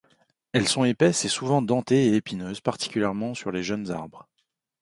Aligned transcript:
Elles 0.51 0.67
sont 0.67 0.83
épaisses 0.83 1.25
et 1.25 1.29
souvent 1.29 1.61
dentées 1.61 2.07
et 2.07 2.15
épineuses, 2.15 2.59
particulièrement 2.59 3.35
sur 3.35 3.51
les 3.51 3.61
jeunes 3.61 3.91
arbres. 3.91 4.27